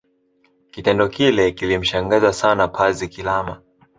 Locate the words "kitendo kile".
0.71-1.51